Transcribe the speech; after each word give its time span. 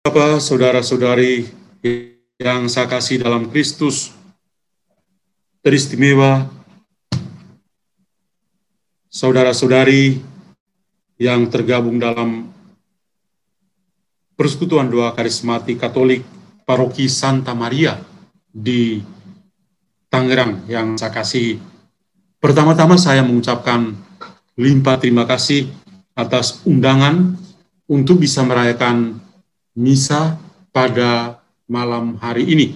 Bapak, 0.00 0.40
saudara-saudari 0.40 1.44
yang 2.40 2.72
saya 2.72 2.88
kasih 2.88 3.20
dalam 3.20 3.52
Kristus, 3.52 4.16
teristimewa, 5.60 6.48
saudara-saudari 9.12 10.24
yang 11.20 11.52
tergabung 11.52 12.00
dalam 12.00 12.48
Persekutuan 14.40 14.88
Doa 14.88 15.12
Karismatik 15.12 15.76
Katolik 15.76 16.24
Paroki 16.64 17.04
Santa 17.04 17.52
Maria 17.52 18.00
di 18.48 19.04
Tangerang 20.08 20.64
yang 20.64 20.96
saya 20.96 21.12
kasih. 21.12 21.60
Pertama-tama 22.40 22.96
saya 22.96 23.20
mengucapkan 23.20 23.92
limpah 24.56 24.96
terima 24.96 25.28
kasih 25.28 25.68
atas 26.16 26.64
undangan 26.64 27.36
untuk 27.84 28.24
bisa 28.24 28.40
merayakan 28.48 29.28
misa 29.80 30.36
pada 30.68 31.40
malam 31.64 32.20
hari 32.20 32.44
ini. 32.52 32.68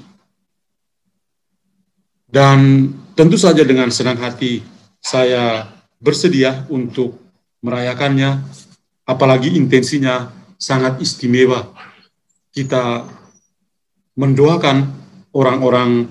Dan 2.24 2.90
tentu 3.12 3.36
saja 3.36 3.60
dengan 3.62 3.92
senang 3.92 4.16
hati 4.16 4.64
saya 5.04 5.68
bersedia 6.00 6.64
untuk 6.72 7.20
merayakannya, 7.60 8.40
apalagi 9.04 9.52
intensinya 9.52 10.32
sangat 10.56 10.98
istimewa. 11.04 11.76
Kita 12.48 13.04
mendoakan 14.16 14.76
orang-orang 15.36 16.08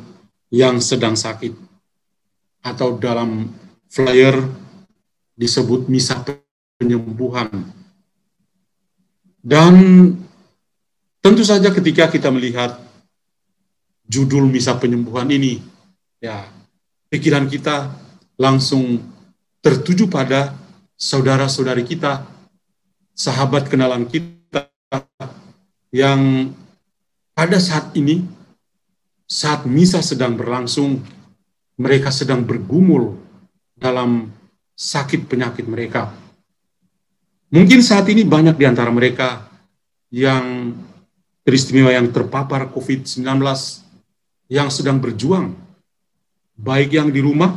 yang 0.54 0.78
sedang 0.78 1.18
sakit, 1.18 1.56
atau 2.62 2.96
dalam 2.96 3.50
flyer 3.90 4.38
disebut 5.36 5.90
misa 5.90 6.22
penyembuhan. 6.80 7.50
Dan 9.44 9.74
tentu 11.24 11.48
saja 11.48 11.72
ketika 11.72 12.12
kita 12.12 12.28
melihat 12.28 12.76
judul 14.04 14.44
misa 14.52 14.76
penyembuhan 14.76 15.32
ini, 15.32 15.64
ya 16.20 16.44
pikiran 17.08 17.48
kita 17.48 17.96
langsung 18.36 19.00
tertuju 19.64 20.12
pada 20.12 20.52
saudara-saudari 21.00 21.88
kita, 21.88 22.28
sahabat 23.16 23.72
kenalan 23.72 24.04
kita 24.04 24.68
yang 25.96 26.52
pada 27.32 27.58
saat 27.58 27.96
ini, 27.96 28.28
saat 29.24 29.64
misa 29.64 30.04
sedang 30.04 30.36
berlangsung, 30.36 31.00
mereka 31.80 32.12
sedang 32.12 32.44
bergumul 32.44 33.16
dalam 33.74 34.28
sakit 34.76 35.26
penyakit 35.26 35.66
mereka. 35.72 36.12
Mungkin 37.54 37.80
saat 37.86 38.10
ini 38.10 38.26
banyak 38.26 38.58
di 38.58 38.66
antara 38.66 38.90
mereka 38.90 39.46
yang 40.10 40.74
teristimewa 41.44 41.92
yang 41.92 42.10
terpapar 42.10 42.72
COVID-19 42.72 43.24
yang 44.52 44.68
sedang 44.72 45.00
berjuang, 45.00 45.56
baik 46.56 46.96
yang 46.96 47.10
di 47.12 47.20
rumah, 47.24 47.56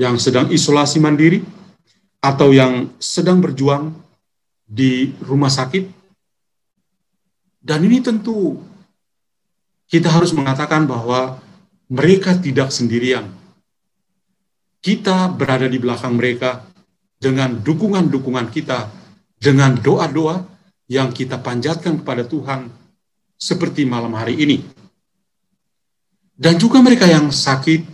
yang 0.00 0.16
sedang 0.16 0.48
isolasi 0.48 1.00
mandiri, 1.00 1.44
atau 2.20 2.52
yang 2.52 2.92
sedang 3.00 3.40
berjuang 3.40 3.92
di 4.64 5.12
rumah 5.24 5.48
sakit. 5.48 5.88
Dan 7.60 7.84
ini 7.84 8.00
tentu 8.00 8.60
kita 9.90 10.08
harus 10.08 10.30
mengatakan 10.32 10.86
bahwa 10.86 11.42
mereka 11.90 12.38
tidak 12.38 12.70
sendirian. 12.70 13.26
Kita 14.80 15.28
berada 15.28 15.68
di 15.68 15.76
belakang 15.76 16.16
mereka 16.16 16.64
dengan 17.20 17.60
dukungan-dukungan 17.60 18.48
kita, 18.48 18.88
dengan 19.36 19.76
doa-doa 19.76 20.49
yang 20.90 21.14
kita 21.14 21.38
panjatkan 21.38 22.02
kepada 22.02 22.26
Tuhan 22.26 22.66
seperti 23.38 23.86
malam 23.86 24.10
hari 24.18 24.42
ini. 24.42 24.58
Dan 26.34 26.58
juga 26.58 26.82
mereka 26.82 27.06
yang 27.06 27.30
sakit, 27.30 27.86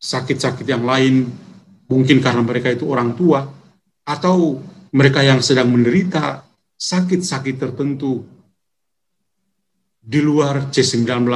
sakit-sakit 0.00 0.64
yang 0.64 0.88
lain, 0.88 1.28
mungkin 1.92 2.24
karena 2.24 2.40
mereka 2.40 2.72
itu 2.72 2.88
orang 2.88 3.12
tua, 3.12 3.44
atau 4.08 4.64
mereka 4.96 5.20
yang 5.20 5.44
sedang 5.44 5.68
menderita 5.68 6.40
sakit-sakit 6.80 7.54
tertentu 7.60 8.24
di 10.00 10.24
luar 10.24 10.72
C19, 10.72 11.28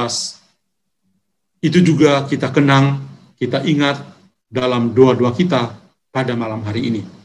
itu 1.61 1.79
juga 1.83 2.25
kita 2.25 2.49
kenang, 2.49 3.05
kita 3.37 3.61
ingat 3.63 4.01
dalam 4.49 4.95
doa-doa 4.95 5.35
kita 5.35 5.77
pada 6.09 6.33
malam 6.33 6.63
hari 6.63 6.89
ini. 6.89 7.16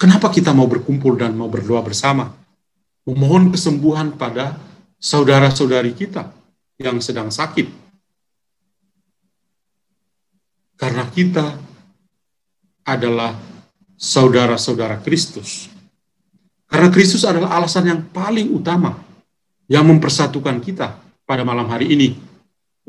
Kenapa 0.00 0.32
kita 0.32 0.56
mau 0.56 0.64
berkumpul 0.64 1.20
dan 1.20 1.36
mau 1.36 1.52
berdoa 1.52 1.84
bersama? 1.84 2.32
Memohon 3.04 3.52
kesembuhan 3.52 4.16
pada 4.16 4.56
saudara-saudari 4.96 5.92
kita 5.92 6.32
yang 6.80 7.04
sedang 7.04 7.28
sakit. 7.28 7.68
Karena 10.80 11.04
kita 11.04 11.52
adalah 12.88 13.36
saudara-saudara 14.00 15.04
Kristus. 15.04 15.68
Karena 16.64 16.88
Kristus 16.88 17.28
adalah 17.28 17.60
alasan 17.60 17.84
yang 17.84 18.00
paling 18.08 18.48
utama 18.56 18.96
yang 19.68 19.84
mempersatukan 19.84 20.64
kita 20.64 20.96
pada 21.28 21.44
malam 21.44 21.68
hari 21.68 21.92
ini 21.92 22.16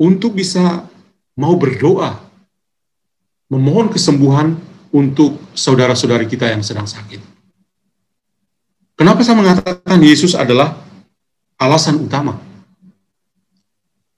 untuk 0.00 0.32
bisa 0.32 0.88
mau 1.36 1.60
berdoa 1.60 2.16
memohon 3.52 3.92
kesembuhan 3.92 4.56
untuk 4.92 5.40
saudara-saudari 5.56 6.28
kita 6.28 6.52
yang 6.52 6.60
sedang 6.60 6.84
sakit. 6.84 7.18
Kenapa 8.94 9.24
saya 9.24 9.40
mengatakan 9.40 9.98
Yesus 9.98 10.36
adalah 10.36 10.76
alasan 11.56 11.98
utama? 11.98 12.36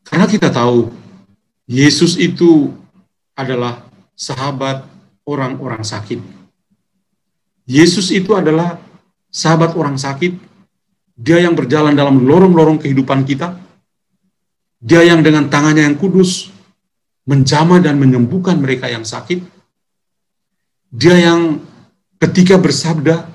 Karena 0.04 0.26
kita 0.28 0.50
tahu 0.50 0.90
Yesus 1.64 2.20
itu 2.20 2.74
adalah 3.32 3.86
sahabat 4.12 4.84
orang-orang 5.24 5.80
sakit. 5.80 6.20
Yesus 7.64 8.12
itu 8.12 8.36
adalah 8.36 8.76
sahabat 9.32 9.72
orang 9.78 9.96
sakit. 9.96 10.36
Dia 11.14 11.40
yang 11.40 11.56
berjalan 11.56 11.96
dalam 11.96 12.26
lorong-lorong 12.26 12.82
kehidupan 12.82 13.24
kita. 13.24 13.56
Dia 14.84 15.00
yang 15.06 15.24
dengan 15.24 15.48
tangannya 15.48 15.88
yang 15.88 15.96
kudus 15.96 16.52
menjamah 17.24 17.80
dan 17.80 17.96
menyembuhkan 17.96 18.60
mereka 18.60 18.92
yang 18.92 19.06
sakit. 19.06 19.53
Dia 20.94 21.18
yang 21.18 21.58
ketika 22.22 22.54
bersabda 22.54 23.26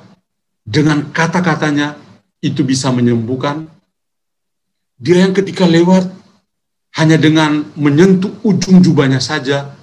dengan 0.64 1.12
kata-katanya 1.12 2.00
itu 2.40 2.64
bisa 2.64 2.88
menyembuhkan. 2.88 3.68
Dia 4.96 5.28
yang 5.28 5.36
ketika 5.36 5.68
lewat 5.68 6.08
hanya 6.96 7.20
dengan 7.20 7.68
menyentuh 7.75 8.31
ujung 8.47 8.80
jubahnya 8.80 9.20
saja 9.20 9.75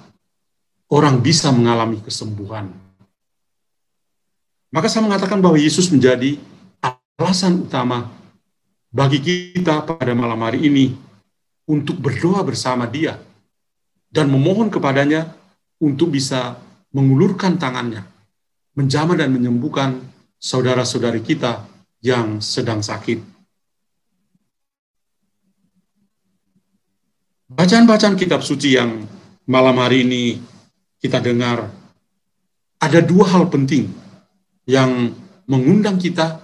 orang 0.89 1.21
bisa 1.21 1.53
mengalami 1.53 2.01
kesembuhan. 2.01 2.73
Maka 4.73 4.89
saya 4.89 5.05
mengatakan 5.05 5.37
bahwa 5.37 5.61
Yesus 5.61 5.93
menjadi 5.93 6.41
alasan 6.81 7.61
utama 7.61 8.09
bagi 8.89 9.21
kita 9.21 9.85
pada 9.85 10.17
malam 10.17 10.41
hari 10.41 10.65
ini 10.65 10.97
untuk 11.69 12.01
berdoa 12.01 12.41
bersama 12.41 12.89
Dia 12.89 13.21
dan 14.09 14.33
memohon 14.33 14.73
kepadanya 14.73 15.29
untuk 15.77 16.13
bisa 16.13 16.57
mengulurkan 16.91 17.59
tangannya, 17.59 18.05
menjamah 18.77 19.17
dan 19.19 19.33
menyembuhkan 19.33 19.99
saudara-saudari 20.37 21.25
kita 21.25 21.65
yang 22.03 22.39
sedang 22.39 22.85
sakit. 22.85 23.19
Bacaan-bacaan 27.47 28.19
kitab 28.19 28.43
suci 28.43 28.75
yang 28.75 29.07
malam 29.47 29.79
hari 29.79 30.03
ini 30.03 30.37
kita 30.99 31.23
dengar, 31.23 31.71
ada 32.77 32.99
dua 33.01 33.25
hal 33.33 33.49
penting 33.49 33.89
yang 34.67 35.15
mengundang 35.47 35.95
kita 35.97 36.43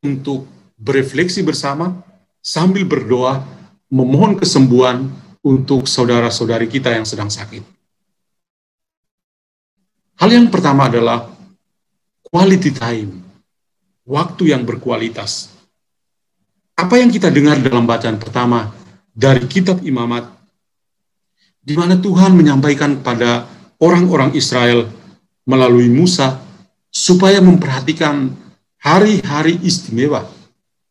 untuk 0.00 0.46
berefleksi 0.78 1.42
bersama 1.42 2.00
sambil 2.38 2.86
berdoa, 2.86 3.42
memohon 3.90 4.38
kesembuhan 4.38 5.10
untuk 5.42 5.90
saudara-saudari 5.90 6.70
kita 6.70 6.94
yang 6.94 7.04
sedang 7.04 7.28
sakit. 7.28 7.73
Hal 10.14 10.30
yang 10.30 10.46
pertama 10.46 10.86
adalah 10.86 11.26
quality 12.22 12.70
time, 12.70 13.18
waktu 14.06 14.54
yang 14.54 14.62
berkualitas. 14.62 15.50
Apa 16.74 17.02
yang 17.02 17.10
kita 17.10 17.30
dengar 17.30 17.58
dalam 17.58 17.86
bacaan 17.86 18.18
pertama 18.18 18.70
dari 19.10 19.42
kitab 19.50 19.82
imamat, 19.82 20.30
di 21.58 21.74
mana 21.74 21.98
Tuhan 21.98 22.34
menyampaikan 22.34 23.02
pada 23.02 23.46
orang-orang 23.82 24.34
Israel 24.38 24.86
melalui 25.46 25.90
Musa, 25.90 26.38
supaya 26.94 27.42
memperhatikan 27.42 28.30
hari-hari 28.78 29.58
istimewa, 29.66 30.30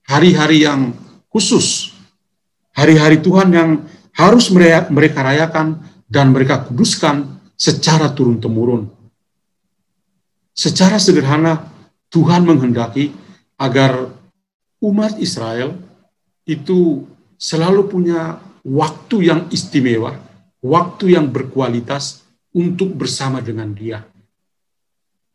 hari-hari 0.03 0.67
yang 0.67 0.91
khusus, 1.31 1.95
hari-hari 2.75 3.23
Tuhan 3.23 3.49
yang 3.55 3.69
harus 4.11 4.51
mereka 4.91 5.19
rayakan 5.23 5.79
dan 6.11 6.35
mereka 6.35 6.67
kuduskan 6.67 7.39
secara 7.55 8.11
turun-temurun. 8.11 9.02
Secara 10.53 11.01
sederhana, 11.01 11.65
Tuhan 12.13 12.45
menghendaki 12.45 13.09
agar 13.57 14.05
umat 14.85 15.17
Israel 15.17 15.73
itu 16.45 17.09
selalu 17.41 17.89
punya 17.89 18.37
waktu 18.61 19.33
yang 19.33 19.41
istimewa, 19.49 20.13
waktu 20.61 21.17
yang 21.17 21.33
berkualitas 21.33 22.21
untuk 22.53 22.93
bersama 22.93 23.41
dengan 23.41 23.73
Dia. 23.73 24.05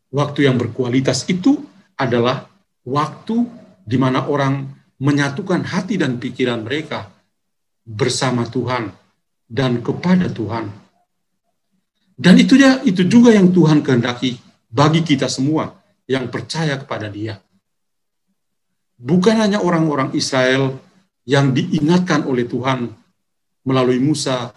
Waktu 0.09 0.47
yang 0.47 0.55
berkualitas 0.55 1.27
itu 1.27 1.67
adalah 1.99 2.47
waktu 2.87 3.43
di 3.83 3.99
mana 3.99 4.25
orang 4.25 4.71
menyatukan 5.03 5.67
hati 5.67 5.99
dan 5.99 6.17
pikiran 6.17 6.63
mereka 6.63 7.11
bersama 7.83 8.47
Tuhan 8.47 8.89
dan 9.45 9.83
kepada 9.83 10.31
Tuhan. 10.31 10.71
Dan 12.19 12.35
itu 12.39 12.55
itu 12.87 13.03
juga 13.07 13.35
yang 13.35 13.51
Tuhan 13.51 13.83
kehendaki 13.83 14.48
bagi 14.69 15.01
kita 15.01 15.25
semua 15.25 15.73
yang 16.05 16.29
percaya 16.29 16.77
kepada 16.77 17.09
Dia. 17.09 17.41
Bukan 18.99 19.35
hanya 19.41 19.59
orang-orang 19.65 20.13
Israel 20.13 20.77
yang 21.25 21.51
diingatkan 21.53 22.25
oleh 22.29 22.45
Tuhan 22.45 22.89
melalui 23.65 23.97
Musa 23.97 24.53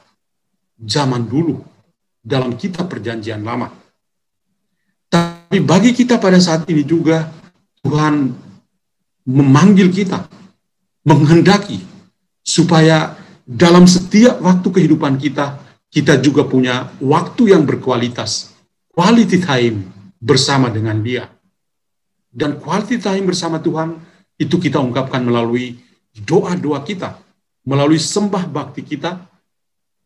zaman 0.76 1.24
dulu 1.24 1.60
dalam 2.20 2.54
kitab 2.56 2.88
perjanjian 2.92 3.40
lama. 3.40 3.72
Tapi 5.12 5.60
bagi 5.60 5.92
kita 5.92 6.16
pada 6.16 6.40
saat 6.40 6.64
ini 6.68 6.82
juga 6.84 7.28
Tuhan 7.84 8.32
memanggil 9.28 9.92
kita, 9.92 10.24
menghendaki 11.04 11.84
supaya 12.40 13.14
dalam 13.44 13.84
setiap 13.84 14.40
waktu 14.40 14.68
kehidupan 14.72 15.20
kita, 15.20 15.60
kita 15.92 16.18
juga 16.24 16.48
punya 16.48 16.88
waktu 16.98 17.52
yang 17.52 17.68
berkualitas, 17.68 18.56
quality 18.96 19.38
time 19.44 20.01
bersama 20.22 20.70
dengan 20.70 21.02
dia. 21.02 21.26
Dan 22.30 22.62
quality 22.62 23.02
time 23.02 23.26
bersama 23.26 23.58
Tuhan 23.58 23.98
itu 24.38 24.56
kita 24.56 24.78
ungkapkan 24.78 25.20
melalui 25.20 25.82
doa-doa 26.14 26.86
kita, 26.86 27.18
melalui 27.66 27.98
sembah 27.98 28.46
bakti 28.46 28.86
kita 28.86 29.18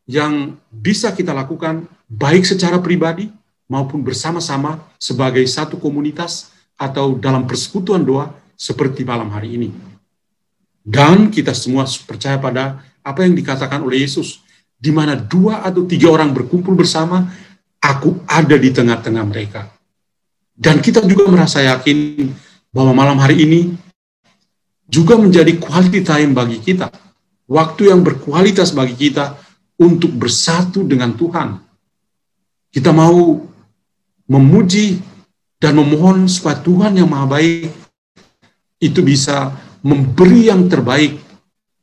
yang 0.09 0.57
bisa 0.73 1.13
kita 1.13 1.37
lakukan 1.37 1.85
baik 2.09 2.49
secara 2.49 2.81
pribadi 2.81 3.29
maupun 3.69 4.01
bersama-sama 4.01 4.81
sebagai 4.97 5.45
satu 5.45 5.77
komunitas 5.77 6.51
atau 6.79 7.15
dalam 7.19 7.45
persekutuan 7.45 8.03
doa 8.03 8.33
seperti 8.57 9.05
malam 9.05 9.29
hari 9.31 9.61
ini. 9.61 9.69
Dan 10.87 11.35
kita 11.35 11.51
semua 11.51 11.85
percaya 12.07 12.39
pada 12.39 12.79
apa 13.03 13.27
yang 13.27 13.35
dikatakan 13.35 13.83
oleh 13.83 14.07
Yesus, 14.07 14.43
di 14.79 14.95
mana 14.95 15.19
dua 15.19 15.67
atau 15.67 15.83
tiga 15.83 16.15
orang 16.15 16.31
berkumpul 16.31 16.79
bersama, 16.79 17.27
aku 17.83 18.23
ada 18.27 18.55
di 18.55 18.71
tengah-tengah 18.71 19.25
mereka. 19.27 19.76
Dan 20.57 20.81
kita 20.81 21.05
juga 21.05 21.29
merasa 21.29 21.61
yakin 21.61 22.33
bahwa 22.73 22.97
malam 22.97 23.21
hari 23.21 23.45
ini 23.45 23.61
juga 24.89 25.21
menjadi 25.21 25.53
quality 25.61 26.01
time 26.01 26.33
bagi 26.33 26.59
kita. 26.65 26.89
Waktu 27.47 27.93
yang 27.93 28.01
berkualitas 28.01 28.73
bagi 28.73 28.97
kita 28.97 29.37
untuk 29.77 30.17
bersatu 30.17 30.83
dengan 30.83 31.13
Tuhan. 31.13 31.61
Kita 32.73 32.91
mau 32.91 33.45
memuji 34.27 34.99
dan 35.61 35.77
memohon 35.77 36.27
supaya 36.27 36.59
Tuhan 36.61 36.97
yang 36.97 37.09
maha 37.09 37.39
baik 37.39 37.71
itu 38.83 39.01
bisa 39.01 39.55
memberi 39.81 40.53
yang 40.53 40.69
terbaik, 40.69 41.17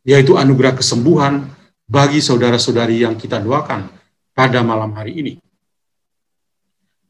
yaitu 0.06 0.38
anugerah 0.38 0.78
kesembuhan 0.78 1.50
bagi 1.88 2.22
saudara-saudari 2.22 3.02
yang 3.02 3.18
kita 3.18 3.42
doakan 3.42 3.90
pada 4.36 4.62
malam 4.62 4.94
hari 4.94 5.18
ini. 5.18 5.34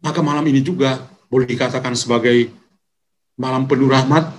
Maka 0.03 0.19
malam 0.19 0.43
ini 0.47 0.59
juga 0.59 0.99
boleh 1.33 1.49
dikatakan 1.49 1.97
sebagai 1.97 2.53
malam 3.41 3.65
penuh 3.65 3.89
rahmat, 3.89 4.29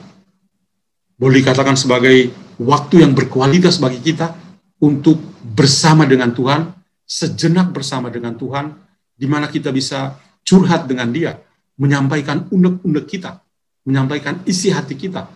boleh 1.19 1.43
dikatakan 1.43 1.75
sebagai 1.75 2.31
waktu 2.63 3.03
yang 3.03 3.19
berkualitas 3.19 3.83
bagi 3.83 3.99
kita 3.99 4.31
untuk 4.79 5.19
bersama 5.43 6.07
dengan 6.07 6.31
Tuhan, 6.31 6.71
sejenak 7.03 7.75
bersama 7.75 8.15
dengan 8.15 8.39
Tuhan, 8.39 8.71
di 9.11 9.27
mana 9.27 9.51
kita 9.51 9.75
bisa 9.75 10.15
curhat 10.47 10.87
dengan 10.87 11.11
Dia, 11.11 11.35
menyampaikan 11.83 12.47
unek-unek 12.55 13.07
kita, 13.11 13.43
menyampaikan 13.91 14.47
isi 14.47 14.71
hati 14.71 14.95
kita, 14.95 15.27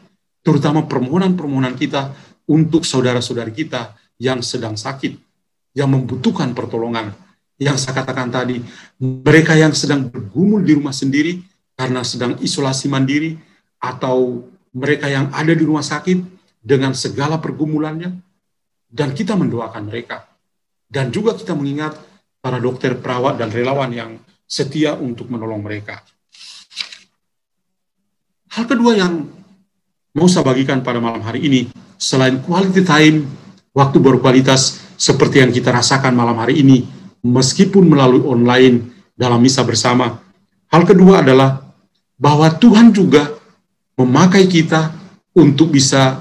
terutama 0.47 0.87
permohonan-permohonan 0.87 1.75
kita 1.75 2.15
untuk 2.47 2.87
saudara-saudari 2.87 3.51
kita 3.51 3.99
yang 4.23 4.47
sedang 4.47 4.79
sakit, 4.79 5.19
yang 5.75 5.91
membutuhkan 5.91 6.55
pertolongan, 6.55 7.11
yang 7.59 7.75
saya 7.75 7.99
katakan 7.99 8.31
tadi, 8.31 8.63
mereka 9.03 9.59
yang 9.59 9.75
sedang 9.75 10.07
bergumul 10.07 10.63
di 10.63 10.79
rumah 10.79 10.95
sendiri 10.95 11.43
karena 11.79 12.03
sedang 12.03 12.35
isolasi 12.43 12.91
mandiri, 12.91 13.39
atau 13.79 14.43
mereka 14.75 15.07
yang 15.07 15.31
ada 15.31 15.55
di 15.55 15.63
rumah 15.63 15.87
sakit 15.87 16.19
dengan 16.59 16.91
segala 16.99 17.39
pergumulannya, 17.39 18.19
dan 18.91 19.15
kita 19.15 19.39
mendoakan 19.39 19.87
mereka. 19.87 20.27
Dan 20.91 21.15
juga 21.15 21.39
kita 21.39 21.55
mengingat 21.55 21.95
para 22.43 22.59
dokter, 22.59 22.99
perawat, 22.99 23.39
dan 23.39 23.55
relawan 23.55 23.95
yang 23.95 24.11
setia 24.43 24.99
untuk 24.99 25.31
menolong 25.31 25.63
mereka. 25.63 26.03
Hal 28.49 28.67
kedua 28.67 28.99
yang 28.99 29.29
mau 30.17 30.27
saya 30.27 30.43
bagikan 30.43 30.83
pada 30.83 30.99
malam 30.99 31.23
hari 31.23 31.47
ini, 31.47 31.71
selain 32.01 32.43
quality 32.43 32.83
time, 32.83 33.29
waktu 33.71 34.03
berkualitas 34.03 34.83
seperti 34.99 35.45
yang 35.45 35.55
kita 35.55 35.71
rasakan 35.71 36.17
malam 36.17 36.41
hari 36.43 36.59
ini, 36.59 36.89
meskipun 37.23 37.87
melalui 37.87 38.25
online 38.25 38.91
dalam 39.15 39.39
misa 39.39 39.63
bersama. 39.63 40.19
Hal 40.73 40.89
kedua 40.89 41.21
adalah 41.21 41.68
bahwa 42.19 42.51
Tuhan 42.51 42.91
juga 42.91 43.31
memakai 43.95 44.51
kita 44.51 44.91
untuk 45.39 45.71
bisa 45.71 46.19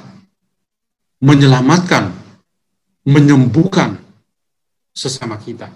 menyelamatkan, 1.18 2.14
menyembuhkan 3.02 3.98
sesama 4.94 5.42
kita. 5.42 5.74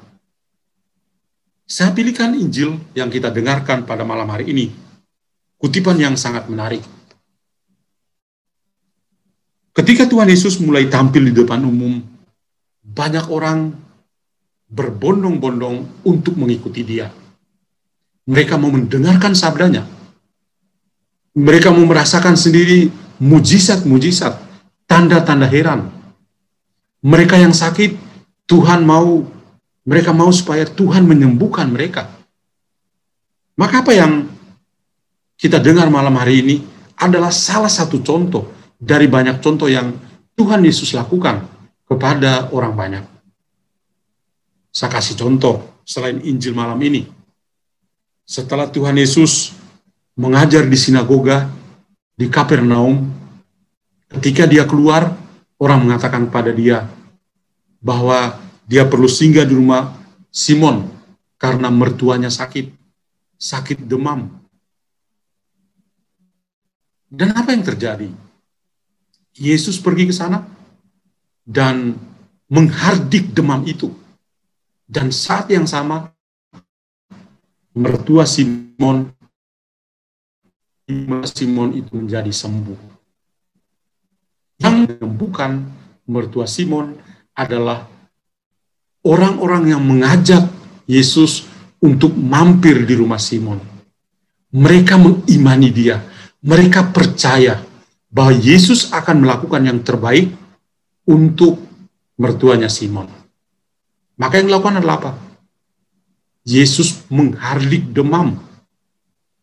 Saya 1.65 1.89
pilihkan 1.95 2.38
Injil 2.38 2.77
yang 2.94 3.09
kita 3.09 3.33
dengarkan 3.33 3.89
pada 3.89 4.06
malam 4.06 4.29
hari 4.29 4.53
ini. 4.53 4.69
Kutipan 5.57 5.97
yang 5.97 6.18
sangat 6.18 6.50
menarik. 6.50 6.81
Ketika 9.71 10.03
Tuhan 10.03 10.27
Yesus 10.27 10.59
mulai 10.59 10.91
tampil 10.91 11.31
di 11.31 11.33
depan 11.33 11.63
umum, 11.63 12.03
banyak 12.83 13.31
orang 13.31 13.71
berbondong-bondong 14.68 16.03
untuk 16.03 16.35
mengikuti 16.35 16.83
dia. 16.83 17.07
Mereka 18.27 18.59
mau 18.59 18.68
mendengarkan 18.68 19.31
sabdanya. 19.31 20.00
Mereka 21.31 21.72
mau 21.72 21.88
merasakan 21.88 22.36
sendiri 22.36 22.92
mujizat-mujizat, 23.22 24.36
tanda-tanda 24.83 25.48
heran. 25.48 25.88
Mereka 27.00 27.40
yang 27.40 27.56
sakit, 27.56 27.95
Tuhan 28.50 28.83
mau, 28.83 29.23
mereka 29.88 30.11
mau 30.11 30.28
supaya 30.33 30.68
Tuhan 30.68 31.07
menyembuhkan 31.07 31.71
mereka. 31.71 32.11
Maka 33.56 33.85
apa 33.85 33.94
yang 33.95 34.28
kita 35.40 35.61
dengar 35.61 35.88
malam 35.88 36.14
hari 36.19 36.44
ini 36.44 36.56
adalah 37.00 37.31
salah 37.33 37.71
satu 37.71 38.04
contoh 38.04 38.52
dari 38.78 39.06
banyak 39.07 39.40
contoh 39.40 39.69
yang 39.69 39.94
Tuhan 40.35 40.61
Yesus 40.66 40.97
lakukan 40.97 41.45
kepada 41.85 42.50
orang 42.52 42.73
banyak. 42.73 43.06
Saya 44.73 44.90
kasih 44.90 45.16
contoh 45.19 45.83
selain 45.83 46.21
Injil 46.23 46.56
malam 46.56 46.80
ini. 46.81 47.06
Setelah 48.23 48.71
Tuhan 48.71 48.95
Yesus 48.95 49.60
mengajar 50.18 50.68
di 50.68 50.77
sinagoga 50.77 51.47
di 52.15 52.27
Kapernaum, 52.27 53.09
ketika 54.18 54.45
dia 54.45 54.68
keluar, 54.68 55.15
orang 55.57 55.87
mengatakan 55.87 56.30
pada 56.30 56.51
dia 56.53 56.85
bahwa 57.81 58.37
dia 58.69 58.85
perlu 58.85 59.09
singgah 59.09 59.45
di 59.47 59.57
rumah 59.57 59.95
Simon 60.30 60.87
karena 61.41 61.73
mertuanya 61.73 62.30
sakit, 62.30 62.69
sakit 63.35 63.83
demam. 63.85 64.30
Dan 67.11 67.35
apa 67.35 67.51
yang 67.51 67.65
terjadi? 67.65 68.07
Yesus 69.35 69.81
pergi 69.81 70.07
ke 70.07 70.15
sana 70.15 70.44
dan 71.44 71.97
menghardik 72.47 73.31
demam 73.35 73.63
itu 73.68 73.91
dan 74.91 75.07
saat 75.07 75.47
yang 75.47 75.63
sama, 75.63 76.11
mertua 77.71 78.27
Simon, 78.27 79.07
Simon 81.28 81.76
itu 81.76 81.92
menjadi 81.95 82.30
sembuh. 82.30 82.80
Yang 84.62 84.76
menyembuhkan 84.86 85.52
mertua 86.06 86.45
Simon 86.45 86.95
adalah 87.33 87.88
orang-orang 89.06 89.74
yang 89.74 89.81
mengajak 89.81 90.45
Yesus 90.86 91.48
untuk 91.81 92.14
mampir 92.14 92.86
di 92.86 92.94
rumah 92.94 93.18
Simon. 93.18 93.57
Mereka 94.52 95.00
mengimani 95.00 95.69
dia. 95.71 95.98
Mereka 96.42 96.92
percaya 96.92 97.62
bahwa 98.12 98.33
Yesus 98.36 98.92
akan 98.92 99.24
melakukan 99.24 99.62
yang 99.64 99.80
terbaik 99.81 100.33
untuk 101.07 101.62
mertuanya 102.19 102.68
Simon. 102.68 103.07
Maka 104.19 104.38
yang 104.38 104.52
dilakukan 104.52 104.83
adalah 104.83 104.98
apa? 105.02 105.12
Yesus 106.45 107.06
menghardik 107.10 107.90
demam. 107.94 108.38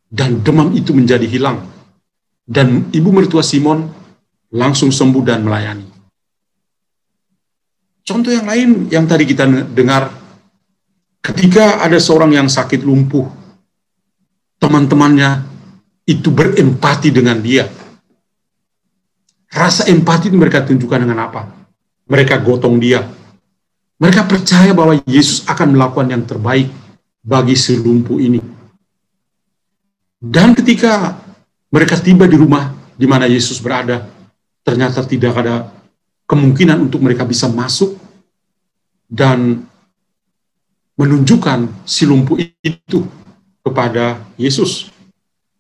Dan 0.09 0.41
demam 0.41 0.73
itu 0.73 0.97
menjadi 0.97 1.29
hilang. 1.29 1.69
Dan 2.49 2.89
ibu 2.97 3.13
mertua 3.13 3.45
Simon 3.45 3.85
langsung 4.57 4.89
sembuh 4.89 5.23
dan 5.25 5.45
melayani. 5.45 5.85
Contoh 8.09 8.33
yang 8.33 8.49
lain 8.49 8.89
yang 8.89 9.05
tadi 9.05 9.29
kita 9.29 9.45
dengar, 9.69 10.09
ketika 11.21 11.85
ada 11.85 12.01
seorang 12.01 12.33
yang 12.33 12.49
sakit 12.49 12.81
lumpuh, 12.81 13.29
teman-temannya 14.57 15.45
itu 16.09 16.33
berempati 16.33 17.13
dengan 17.13 17.37
dia. 17.45 17.69
Rasa 19.53 19.93
empati 19.93 20.33
itu 20.33 20.41
mereka 20.41 20.65
tunjukkan 20.65 21.05
dengan 21.05 21.29
apa? 21.29 21.53
Mereka 22.09 22.41
gotong 22.41 22.81
dia. 22.81 23.05
Mereka 24.01 24.25
percaya 24.25 24.73
bahwa 24.73 24.97
Yesus 25.05 25.45
akan 25.45 25.77
melakukan 25.77 26.09
yang 26.09 26.25
terbaik 26.25 26.73
bagi 27.21 27.61
si 27.61 27.77
lumpuh 27.77 28.17
ini. 28.17 28.41
Dan 30.19 30.59
ketika 30.59 31.15
mereka 31.71 31.95
tiba 31.95 32.27
di 32.27 32.35
rumah 32.35 32.75
di 32.99 33.07
mana 33.07 33.31
Yesus 33.31 33.63
berada, 33.63 34.03
ternyata 34.67 35.07
tidak 35.07 35.39
ada 35.39 35.71
kemungkinan 36.27 36.91
untuk 36.91 36.99
mereka 37.01 37.23
bisa 37.23 37.47
masuk 37.47 37.95
dan 39.07 39.63
menunjukkan 40.99 41.87
si 41.87 42.03
lumpuh 42.03 42.43
itu 42.67 43.07
kepada 43.63 44.19
Yesus. 44.35 44.91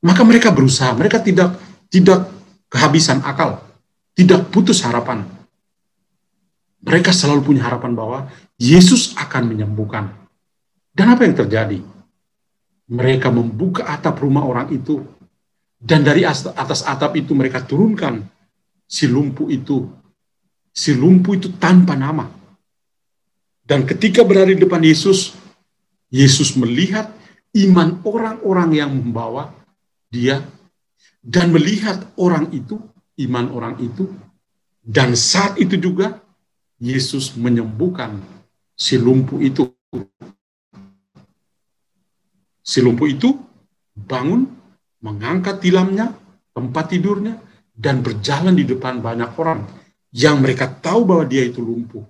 Maka 0.02 0.26
mereka 0.26 0.50
berusaha, 0.50 0.90
mereka 0.98 1.22
tidak 1.22 1.54
tidak 1.88 2.26
kehabisan 2.66 3.22
akal, 3.22 3.62
tidak 4.18 4.50
putus 4.50 4.82
harapan. 4.82 5.24
Mereka 6.82 7.14
selalu 7.14 7.54
punya 7.54 7.62
harapan 7.66 7.94
bahwa 7.94 8.18
Yesus 8.58 9.14
akan 9.14 9.50
menyembuhkan. 9.50 10.10
Dan 10.94 11.14
apa 11.14 11.26
yang 11.26 11.34
terjadi? 11.34 11.78
Mereka 12.88 13.28
membuka 13.28 13.85
atap 13.85 14.25
rumah 14.25 14.49
orang 14.49 14.73
itu, 14.73 15.04
dan 15.76 16.02
dari 16.02 16.25
atas 16.25 16.83
atap 16.83 17.14
itu 17.14 17.37
mereka 17.37 17.62
turunkan 17.62 18.25
si 18.88 19.07
lumpuh 19.07 19.52
itu. 19.52 19.87
Si 20.73 20.97
lumpuh 20.97 21.37
itu 21.37 21.52
tanpa 21.61 21.95
nama. 21.95 22.26
Dan 23.62 23.85
ketika 23.85 24.25
berada 24.25 24.49
di 24.49 24.59
depan 24.59 24.80
Yesus, 24.80 25.37
Yesus 26.09 26.57
melihat 26.57 27.12
iman 27.52 28.00
orang-orang 28.09 28.71
yang 28.73 28.90
membawa 28.97 29.52
dia 30.09 30.40
dan 31.21 31.52
melihat 31.52 32.09
orang 32.16 32.49
itu, 32.57 32.80
iman 33.28 33.52
orang 33.52 33.76
itu, 33.85 34.09
dan 34.80 35.12
saat 35.12 35.61
itu 35.61 35.76
juga 35.76 36.25
Yesus 36.80 37.37
menyembuhkan 37.37 38.16
si 38.73 38.97
lumpuh 38.97 39.42
itu. 39.45 39.68
Si 42.68 42.84
lumpuh 42.84 43.08
itu 43.08 43.32
bangun, 43.96 44.44
mengangkat 45.00 45.64
tilamnya, 45.64 46.12
tempat 46.52 46.92
tidurnya, 46.92 47.40
dan 47.72 48.04
berjalan 48.04 48.52
di 48.52 48.68
depan 48.68 49.00
banyak 49.00 49.32
orang 49.40 49.64
yang 50.12 50.44
mereka 50.44 50.68
tahu 50.68 51.08
bahwa 51.08 51.25
dia 51.25 51.48
itu 51.48 51.64
lumpuh. 51.64 52.04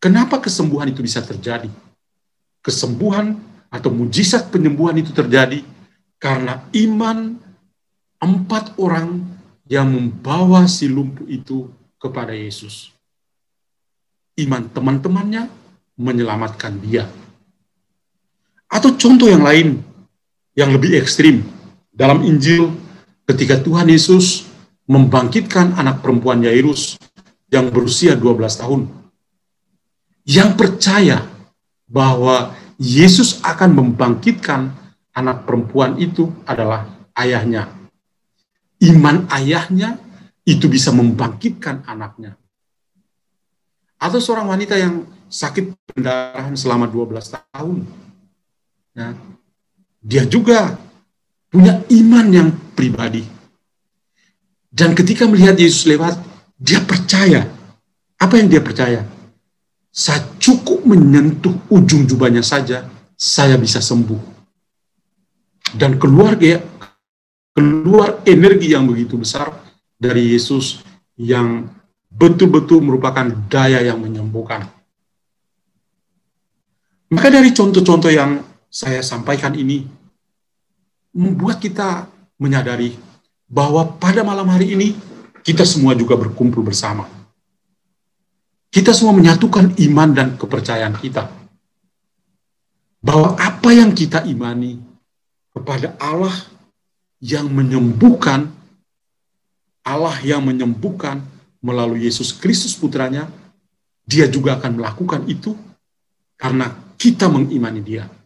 Kenapa 0.00 0.40
kesembuhan 0.40 0.88
itu 0.88 1.04
bisa 1.04 1.20
terjadi? 1.20 1.68
Kesembuhan 2.64 3.36
atau 3.68 3.92
mujizat 3.92 4.48
penyembuhan 4.48 4.96
itu 4.96 5.12
terjadi 5.12 5.60
karena 6.16 6.64
iman 6.72 7.36
empat 8.16 8.80
orang 8.80 9.28
yang 9.68 9.92
membawa 9.92 10.64
si 10.64 10.88
lumpuh 10.88 11.28
itu 11.28 11.68
kepada 12.00 12.32
Yesus. 12.32 12.96
Iman 14.40 14.72
teman-temannya 14.72 15.52
menyelamatkan 16.00 16.80
dia. 16.80 17.04
Atau 18.70 18.94
contoh 18.94 19.26
yang 19.26 19.42
lain, 19.42 19.82
yang 20.54 20.70
lebih 20.70 20.94
ekstrim, 20.94 21.42
dalam 21.90 22.22
Injil 22.22 22.70
ketika 23.26 23.58
Tuhan 23.58 23.90
Yesus 23.90 24.46
membangkitkan 24.86 25.74
anak 25.74 26.00
perempuan 26.00 26.40
Yairus 26.46 26.94
yang 27.50 27.66
berusia 27.74 28.14
12 28.14 28.62
tahun, 28.62 28.86
yang 30.22 30.54
percaya 30.54 31.26
bahwa 31.90 32.54
Yesus 32.78 33.42
akan 33.42 33.74
membangkitkan 33.74 34.72
anak 35.12 35.44
perempuan 35.44 35.98
itu 35.98 36.30
adalah 36.46 36.86
ayahnya. 37.18 37.68
Iman 38.80 39.28
ayahnya 39.34 40.00
itu 40.46 40.70
bisa 40.70 40.94
membangkitkan 40.94 41.84
anaknya. 41.84 42.38
Atau 44.00 44.16
seorang 44.16 44.48
wanita 44.48 44.80
yang 44.80 45.04
sakit 45.28 45.76
pendarahan 45.92 46.56
selama 46.56 46.88
12 46.88 47.36
tahun. 47.36 47.84
Ya, 49.00 49.16
dia 50.04 50.24
juga 50.28 50.76
punya 51.48 51.80
iman 51.88 52.26
yang 52.28 52.48
pribadi. 52.76 53.24
Dan 54.68 54.92
ketika 54.92 55.24
melihat 55.24 55.56
Yesus 55.56 55.88
lewat, 55.88 56.20
dia 56.60 56.84
percaya. 56.84 57.48
Apa 58.20 58.36
yang 58.36 58.52
dia 58.52 58.60
percaya? 58.60 59.08
Saya 59.88 60.20
cukup 60.36 60.84
menyentuh 60.84 61.56
ujung 61.72 62.04
jubahnya 62.04 62.44
saja, 62.44 62.84
saya 63.16 63.56
bisa 63.56 63.80
sembuh 63.80 64.40
dan 65.74 65.98
keluarga 66.00 66.58
keluar 67.54 68.22
energi 68.26 68.74
yang 68.74 68.86
begitu 68.88 69.18
besar 69.20 69.54
dari 70.00 70.34
Yesus 70.34 70.82
yang 71.20 71.68
betul-betul 72.10 72.82
merupakan 72.82 73.26
daya 73.46 73.84
yang 73.84 74.00
menyembuhkan. 74.02 74.66
Maka 77.10 77.28
dari 77.28 77.50
contoh-contoh 77.50 78.10
yang 78.10 78.38
saya 78.70 79.02
sampaikan 79.02 79.52
ini 79.58 79.84
membuat 81.10 81.58
kita 81.58 82.06
menyadari 82.38 82.94
bahwa 83.50 83.98
pada 83.98 84.22
malam 84.22 84.46
hari 84.46 84.78
ini 84.78 84.94
kita 85.42 85.66
semua 85.66 85.98
juga 85.98 86.14
berkumpul 86.14 86.62
bersama. 86.62 87.10
Kita 88.70 88.94
semua 88.94 89.10
menyatukan 89.18 89.74
iman 89.90 90.08
dan 90.14 90.38
kepercayaan 90.38 90.94
kita. 91.02 91.26
Bahwa 93.02 93.34
apa 93.34 93.74
yang 93.74 93.90
kita 93.90 94.22
imani 94.22 94.78
kepada 95.50 95.98
Allah 95.98 96.32
yang 97.18 97.50
menyembuhkan, 97.50 98.46
Allah 99.82 100.14
yang 100.22 100.46
menyembuhkan 100.46 101.18
melalui 101.58 102.06
Yesus 102.06 102.30
Kristus 102.30 102.78
putranya, 102.78 103.26
dia 104.06 104.30
juga 104.30 104.54
akan 104.54 104.78
melakukan 104.78 105.26
itu 105.26 105.58
karena 106.38 106.70
kita 106.94 107.26
mengimani 107.26 107.82
dia. 107.82 108.19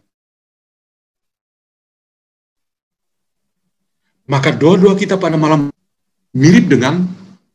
Maka 4.25 4.49
doa-doa 4.49 4.97
kita 4.97 5.21
pada 5.21 5.37
malam 5.37 5.69
mirip 6.33 6.65
dengan 6.65 7.05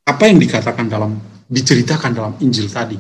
apa 0.06 0.22
yang 0.30 0.38
dikatakan 0.38 0.86
dalam 0.86 1.18
diceritakan 1.50 2.10
dalam 2.14 2.32
Injil 2.38 2.70
tadi. 2.70 2.94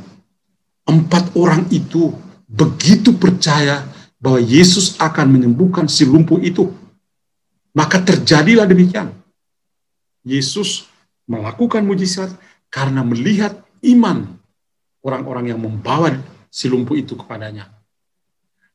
Empat 0.90 1.38
orang 1.38 1.70
itu 1.70 2.10
begitu 2.50 3.14
percaya 3.14 3.86
bahwa 4.18 4.42
Yesus 4.42 4.98
akan 4.98 5.26
menyembuhkan 5.30 5.86
si 5.86 6.02
lumpuh 6.02 6.42
itu. 6.42 6.66
Maka 7.70 8.02
terjadilah 8.02 8.66
demikian. 8.66 9.14
Yesus 10.26 10.90
melakukan 11.30 11.86
mujizat 11.86 12.34
karena 12.68 13.06
melihat 13.06 13.62
iman 13.86 14.26
orang-orang 15.00 15.54
yang 15.54 15.60
membawa 15.62 16.18
si 16.50 16.66
lumpuh 16.66 16.98
itu 16.98 17.14
kepadanya. 17.14 17.70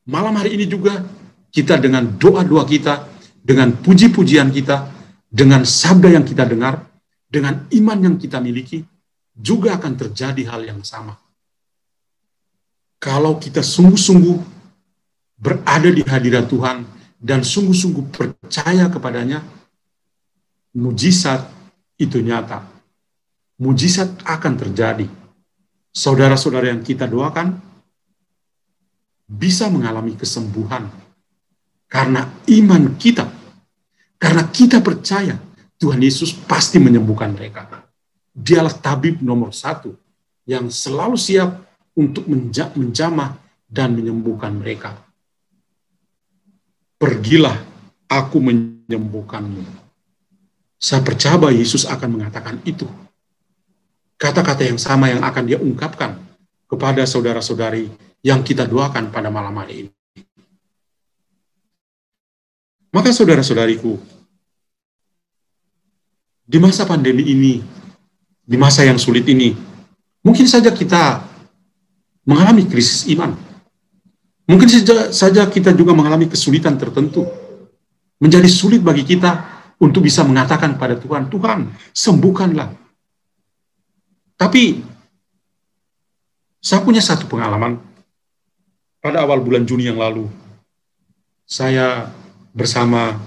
Malam 0.08 0.40
hari 0.40 0.56
ini 0.56 0.66
juga 0.66 1.04
kita 1.52 1.76
dengan 1.78 2.08
doa-doa 2.16 2.64
kita, 2.64 3.06
dengan 3.46 3.78
puji-pujian 3.78 4.50
kita, 4.50 4.90
dengan 5.30 5.62
sabda 5.62 6.18
yang 6.18 6.26
kita 6.26 6.50
dengar, 6.50 6.82
dengan 7.30 7.70
iman 7.70 8.00
yang 8.02 8.16
kita 8.18 8.42
miliki, 8.42 8.82
juga 9.38 9.78
akan 9.78 9.94
terjadi 9.94 10.50
hal 10.50 10.66
yang 10.66 10.82
sama. 10.82 11.14
Kalau 12.98 13.38
kita 13.38 13.62
sungguh-sungguh 13.62 14.38
berada 15.38 15.94
di 15.94 16.02
hadirat 16.02 16.50
Tuhan 16.50 16.90
dan 17.22 17.46
sungguh-sungguh 17.46 18.10
percaya 18.10 18.90
kepadanya, 18.90 19.46
mujizat 20.74 21.46
itu 22.02 22.18
nyata. 22.26 22.66
Mujizat 23.62 24.26
akan 24.26 24.54
terjadi. 24.58 25.06
Saudara-saudara 25.94 26.74
yang 26.74 26.82
kita 26.82 27.06
doakan 27.06 27.56
bisa 29.30 29.70
mengalami 29.70 30.18
kesembuhan 30.18 30.90
karena 31.88 32.28
iman 32.52 32.98
kita. 33.00 33.35
Karena 34.16 34.48
kita 34.48 34.80
percaya 34.80 35.36
Tuhan 35.76 36.00
Yesus 36.02 36.34
pasti 36.34 36.80
menyembuhkan 36.80 37.36
mereka. 37.36 37.68
Dialah 38.36 38.76
tabib 38.76 39.24
nomor 39.24 39.56
satu 39.56 39.96
yang 40.48 40.68
selalu 40.72 41.16
siap 41.16 41.52
untuk 41.96 42.28
menjamah 42.76 43.40
dan 43.68 43.96
menyembuhkan 43.96 44.56
mereka 44.56 45.06
pergilah 47.06 47.60
aku 48.08 48.40
menyembuhkanmu. 48.40 49.64
Saya 50.80 51.02
percaya 51.06 51.36
bahwa 51.40 51.54
Yesus 51.56 51.86
akan 51.88 52.20
mengatakan 52.20 52.58
itu. 52.66 52.90
Kata-kata 54.16 54.64
yang 54.64 54.80
sama 54.80 55.12
yang 55.12 55.22
akan 55.22 55.44
dia 55.44 55.60
ungkapkan 55.60 56.16
kepada 56.66 57.04
saudara-saudari 57.04 57.92
yang 58.24 58.42
kita 58.42 58.64
doakan 58.66 59.12
pada 59.12 59.28
malam 59.30 59.54
hari 59.60 59.86
ini. 59.86 59.92
Maka 62.96 63.12
saudara-saudariku, 63.12 64.00
di 66.48 66.58
masa 66.64 66.88
pandemi 66.88 67.28
ini, 67.28 67.60
di 68.40 68.56
masa 68.56 68.88
yang 68.88 68.96
sulit 68.96 69.28
ini, 69.28 69.52
mungkin 70.24 70.48
saja 70.48 70.72
kita 70.72 71.20
mengalami 72.24 72.64
krisis 72.64 73.04
iman. 73.12 73.36
Mungkin 74.48 74.70
saja, 75.12 75.44
kita 75.52 75.76
juga 75.76 75.92
mengalami 75.92 76.32
kesulitan 76.32 76.80
tertentu. 76.80 77.28
Menjadi 78.22 78.48
sulit 78.48 78.80
bagi 78.80 79.04
kita 79.04 79.44
untuk 79.82 80.08
bisa 80.08 80.24
mengatakan 80.24 80.80
pada 80.80 80.96
Tuhan, 80.96 81.28
Tuhan, 81.28 81.68
sembuhkanlah. 81.92 82.70
Tapi, 84.40 84.80
saya 86.64 86.80
punya 86.80 87.04
satu 87.04 87.28
pengalaman. 87.28 87.76
Pada 89.04 89.26
awal 89.26 89.44
bulan 89.44 89.68
Juni 89.68 89.90
yang 89.90 90.00
lalu, 90.00 90.30
saya 91.44 92.10
bersama 92.56 93.20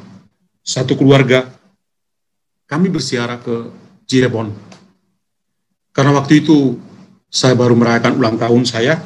satu 0.65 0.97
keluarga 0.97 1.53
kami 2.65 2.89
bersiara 2.89 3.37
ke 3.37 3.69
Cirebon. 4.09 4.49
Karena 5.93 6.17
waktu 6.17 6.41
itu 6.41 6.81
saya 7.29 7.53
baru 7.53 7.77
merayakan 7.77 8.17
ulang 8.17 8.41
tahun 8.41 8.65
saya 8.65 9.05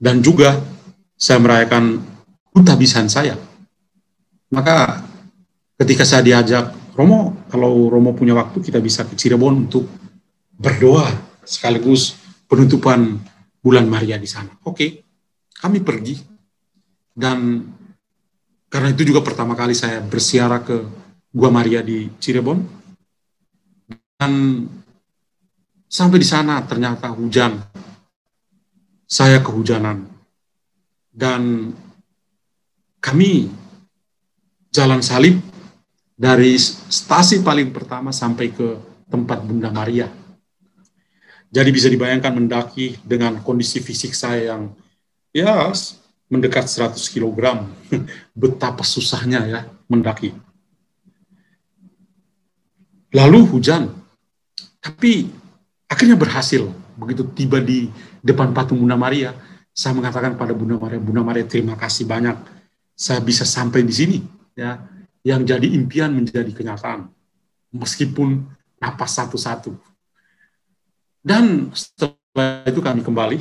dan 0.00 0.24
juga 0.24 0.56
saya 1.20 1.40
merayakan 1.44 2.00
utabisan 2.56 3.12
saya. 3.12 3.36
Maka 4.48 5.04
ketika 5.76 6.08
saya 6.08 6.24
diajak, 6.24 6.72
Romo, 6.96 7.44
kalau 7.52 7.92
Romo 7.92 8.16
punya 8.16 8.32
waktu 8.32 8.64
kita 8.64 8.80
bisa 8.80 9.04
ke 9.04 9.12
Cirebon 9.12 9.68
untuk 9.68 9.84
berdoa 10.56 11.08
sekaligus 11.44 12.16
penutupan 12.48 13.20
bulan 13.60 13.84
Maria 13.88 14.16
di 14.16 14.28
sana. 14.28 14.52
Oke, 14.64 15.04
kami 15.58 15.80
pergi 15.80 16.20
dan 17.12 17.64
karena 18.74 18.90
itu 18.90 19.06
juga 19.06 19.22
pertama 19.22 19.54
kali 19.54 19.70
saya 19.70 20.02
bersiara 20.02 20.58
ke 20.58 20.82
Gua 21.30 21.46
Maria 21.46 21.78
di 21.78 22.10
Cirebon. 22.18 22.58
Dan 24.18 24.66
sampai 25.86 26.18
di 26.18 26.26
sana 26.26 26.58
ternyata 26.66 27.06
hujan. 27.14 27.54
Saya 29.06 29.38
kehujanan. 29.46 30.10
Dan 31.06 31.70
kami 32.98 33.46
jalan 34.74 35.06
salib 35.06 35.38
dari 36.18 36.58
stasi 36.58 37.46
paling 37.46 37.70
pertama 37.70 38.10
sampai 38.10 38.50
ke 38.50 38.74
tempat 39.06 39.38
Bunda 39.46 39.70
Maria. 39.70 40.10
Jadi 41.46 41.70
bisa 41.70 41.86
dibayangkan 41.86 42.34
mendaki 42.34 42.98
dengan 43.06 43.38
kondisi 43.38 43.78
fisik 43.78 44.18
saya 44.18 44.58
yang 44.58 44.74
ya 45.30 45.70
mendekat 46.28 46.66
100 46.66 46.96
kg. 47.10 47.64
Betapa 48.40 48.82
susahnya 48.82 49.44
ya 49.46 49.60
mendaki. 49.88 50.34
Lalu 53.14 53.46
hujan. 53.46 53.94
Tapi 54.82 55.30
akhirnya 55.86 56.18
berhasil. 56.18 56.66
Begitu 56.94 57.26
tiba 57.34 57.58
di 57.58 57.90
depan 58.22 58.54
patung 58.54 58.82
Bunda 58.82 58.98
Maria, 58.98 59.34
saya 59.74 59.94
mengatakan 59.94 60.38
pada 60.38 60.54
Bunda 60.54 60.78
Maria, 60.78 61.02
Bunda 61.02 61.22
Maria 61.22 61.46
terima 61.46 61.74
kasih 61.74 62.06
banyak. 62.06 62.36
Saya 62.94 63.18
bisa 63.22 63.42
sampai 63.42 63.82
di 63.82 63.94
sini. 63.94 64.18
ya 64.54 64.78
Yang 65.26 65.56
jadi 65.56 65.66
impian 65.74 66.14
menjadi 66.14 66.50
kenyataan. 66.50 67.10
Meskipun 67.74 68.44
napas 68.78 69.18
satu-satu. 69.18 69.74
Dan 71.24 71.72
setelah 71.72 72.62
itu 72.68 72.78
kami 72.84 73.00
kembali 73.00 73.38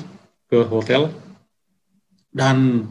ke 0.47 0.63
hotel. 0.71 1.11
Dan 2.33 2.89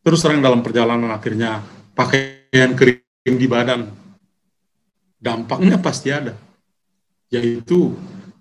terus 0.00 0.24
terang 0.24 0.40
dalam 0.40 0.64
perjalanan 0.64 1.12
akhirnya 1.12 1.60
pakaian 1.92 2.72
kering 2.72 3.36
di 3.36 3.46
badan 3.46 3.92
dampaknya 5.20 5.76
pasti 5.76 6.08
ada. 6.08 6.32
Yaitu 7.28 7.92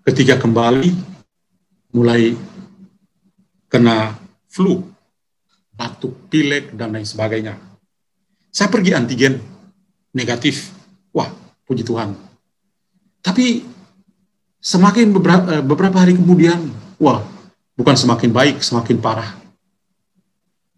ketika 0.08 0.40
kembali 0.40 0.96
mulai 1.92 2.34
kena 3.68 4.16
flu, 4.48 4.84
batuk, 5.76 6.28
pilek, 6.28 6.76
dan 6.76 6.92
lain 6.92 7.08
sebagainya. 7.08 7.56
Saya 8.52 8.68
pergi 8.68 8.92
antigen 8.92 9.40
negatif. 10.12 10.76
Wah, 11.16 11.32
puji 11.64 11.88
Tuhan. 11.88 12.16
Tapi 13.24 13.64
semakin 14.60 15.08
beberapa, 15.16 15.46
eh, 15.56 15.64
beberapa 15.64 15.98
hari 16.04 16.20
kemudian, 16.20 16.60
wah, 17.00 17.24
bukan 17.80 17.96
semakin 17.96 18.32
baik, 18.36 18.60
semakin 18.60 19.00
parah. 19.00 19.41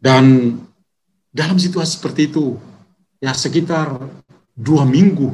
Dan 0.04 0.60
dalam 1.32 1.56
situasi 1.56 1.96
seperti 1.96 2.28
itu, 2.28 2.60
ya 3.24 3.32
sekitar 3.32 3.96
dua 4.52 4.84
minggu 4.84 5.32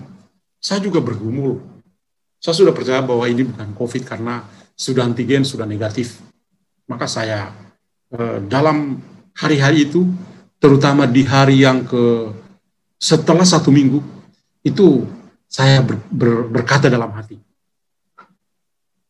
saya 0.62 0.84
juga 0.84 1.00
bergumul. 1.02 1.58
Saya 2.38 2.56
sudah 2.56 2.76
percaya 2.76 3.02
bahwa 3.02 3.26
ini 3.26 3.48
bukan 3.48 3.72
COVID 3.74 4.04
karena 4.06 4.44
sudah 4.76 5.08
antigen, 5.08 5.48
sudah 5.48 5.66
negatif. 5.66 6.20
Maka 6.86 7.08
saya 7.08 7.52
eh, 8.12 8.38
dalam 8.46 9.00
hari-hari 9.34 9.88
itu, 9.88 10.06
terutama 10.60 11.08
di 11.08 11.24
hari 11.24 11.64
yang 11.64 11.88
ke 11.88 12.36
setelah 13.00 13.48
satu 13.48 13.72
minggu, 13.72 14.04
itu 14.62 15.08
saya 15.48 15.80
ber, 15.82 15.98
ber, 16.12 16.46
berkata 16.52 16.92
dalam 16.92 17.10
hati. 17.16 17.40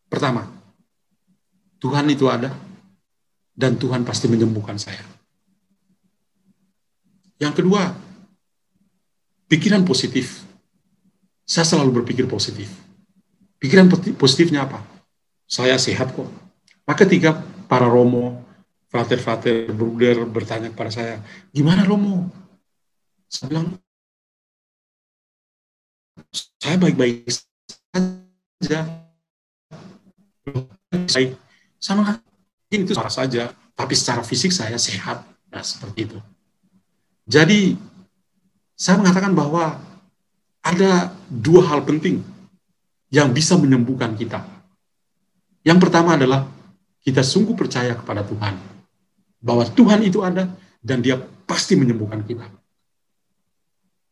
Pertama, 0.10 0.46
Tuhan 1.82 2.06
itu 2.10 2.30
ada 2.30 2.54
dan 3.58 3.78
Tuhan 3.78 4.06
pasti 4.06 4.30
menyembuhkan 4.30 4.78
saya. 4.78 5.19
Yang 7.40 7.64
kedua, 7.64 7.96
pikiran 9.48 9.88
positif 9.88 10.50
saya 11.50 11.66
selalu 11.66 12.06
berpikir 12.06 12.30
positif. 12.30 12.70
Pikiran 13.58 13.90
positifnya 14.14 14.70
apa? 14.70 14.86
Saya 15.50 15.82
sehat 15.82 16.14
kok. 16.14 16.30
Maka 16.86 17.10
ketika 17.10 17.42
para 17.66 17.90
Romo, 17.90 18.46
frater-frater, 18.94 19.74
bruder 19.74 20.30
bertanya 20.30 20.70
kepada 20.70 20.94
saya, 20.94 21.18
gimana 21.50 21.82
Romo? 21.90 22.30
Saya 23.26 23.50
bilang, 23.50 23.68
saya 26.62 26.78
baik-baik 26.78 27.26
saja. 27.34 28.80
Baik. 30.94 31.34
Sama 31.82 32.22
mungkin 32.70 32.86
itu 32.86 32.94
salah 32.94 33.10
saja, 33.10 33.50
tapi 33.74 33.98
secara 33.98 34.22
fisik 34.22 34.54
saya 34.54 34.78
sehat. 34.78 35.26
Nah, 35.50 35.66
seperti 35.66 36.06
itu. 36.06 36.18
Jadi, 37.30 37.78
saya 38.74 38.98
mengatakan 38.98 39.38
bahwa 39.38 39.78
ada 40.66 41.14
dua 41.30 41.62
hal 41.70 41.86
penting 41.86 42.26
yang 43.14 43.30
bisa 43.30 43.54
menyembuhkan 43.54 44.18
kita. 44.18 44.42
Yang 45.62 45.78
pertama 45.86 46.18
adalah 46.18 46.50
kita 47.06 47.22
sungguh 47.22 47.54
percaya 47.54 47.94
kepada 47.94 48.26
Tuhan 48.26 48.58
bahwa 49.38 49.62
Tuhan 49.70 50.02
itu 50.02 50.26
ada 50.26 50.50
dan 50.82 51.06
Dia 51.06 51.22
pasti 51.46 51.78
menyembuhkan 51.78 52.26
kita. 52.26 52.50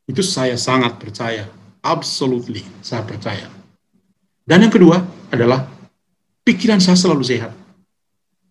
Itu 0.08 0.22
saya 0.22 0.56
sangat 0.56 1.02
percaya, 1.02 1.50
absolutely 1.82 2.64
saya 2.86 3.02
percaya. 3.04 3.50
Dan 4.48 4.64
yang 4.64 4.72
kedua 4.72 5.04
adalah 5.34 5.68
pikiran 6.48 6.80
saya 6.80 6.96
selalu 6.96 7.24
sehat. 7.28 7.52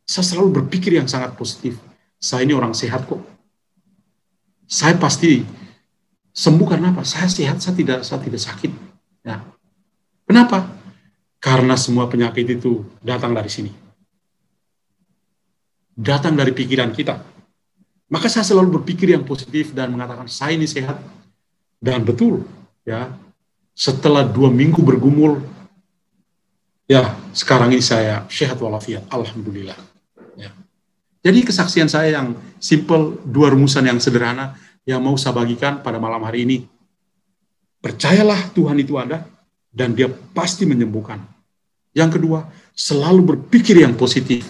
Saya 0.05 0.25
selalu 0.27 0.63
berpikir 0.63 0.95
yang 0.95 1.09
sangat 1.09 1.33
positif. 1.39 1.81
Saya 2.21 2.45
ini 2.45 2.53
orang 2.53 2.77
sehat 2.77 3.09
kok. 3.09 3.36
Saya 4.67 4.99
pasti 4.99 5.47
Sembuh 6.37 6.69
karena 6.69 6.93
apa? 6.93 7.01
Saya 7.01 7.33
sehat, 7.33 7.65
saya 7.65 7.73
tidak 7.73 8.05
saya 8.05 8.21
tidak 8.21 8.45
sakit. 8.45 8.69
Ya. 9.25 9.41
Kenapa? 10.29 10.69
Karena 11.41 11.81
semua 11.81 12.13
penyakit 12.13 12.61
itu 12.61 12.85
datang 13.01 13.33
dari 13.33 13.49
sini. 13.49 13.73
Datang 15.97 16.37
dari 16.37 16.53
pikiran 16.53 16.93
kita. 16.93 17.25
Maka 18.13 18.29
saya 18.29 18.45
selalu 18.45 18.85
berpikir 18.85 19.17
yang 19.17 19.25
positif 19.25 19.73
dan 19.73 19.97
mengatakan 19.97 20.29
saya 20.29 20.53
ini 20.53 20.69
sehat. 20.69 21.01
Dan 21.81 22.05
betul, 22.05 22.45
ya. 22.85 23.17
Setelah 23.73 24.29
dua 24.29 24.53
minggu 24.53 24.85
bergumul, 24.85 25.41
ya 26.85 27.17
sekarang 27.33 27.73
ini 27.73 27.81
saya 27.81 28.29
sehat 28.29 28.61
walafiat. 28.61 29.09
Alhamdulillah. 29.09 29.77
Jadi 31.27 31.43
kesaksian 31.43 31.91
saya 31.91 32.23
yang 32.23 32.39
simple, 32.63 33.19
dua 33.27 33.51
rumusan 33.51 33.83
yang 33.83 33.99
sederhana, 33.99 34.55
yang 34.87 35.03
mau 35.03 35.19
saya 35.19 35.35
bagikan 35.35 35.83
pada 35.83 35.99
malam 35.99 36.23
hari 36.23 36.47
ini. 36.47 36.63
Percayalah 37.83 38.55
Tuhan 38.55 38.79
itu 38.79 38.95
ada 38.95 39.27
dan 39.75 39.91
dia 39.99 40.07
pasti 40.07 40.63
menyembuhkan. 40.71 41.19
Yang 41.91 42.23
kedua, 42.23 42.47
selalu 42.79 43.35
berpikir 43.35 43.83
yang 43.83 43.99
positif 43.99 44.47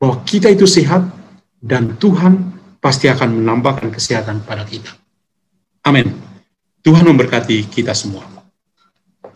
bahwa 0.00 0.24
kita 0.24 0.48
itu 0.48 0.64
sehat 0.64 1.04
dan 1.60 2.00
Tuhan 2.00 2.56
pasti 2.80 3.12
akan 3.12 3.44
menambahkan 3.44 3.92
kesehatan 3.92 4.48
pada 4.48 4.64
kita. 4.64 4.88
Amin. 5.84 6.08
Tuhan 6.80 7.04
memberkati 7.04 7.68
kita 7.68 7.92
semua. 7.92 8.37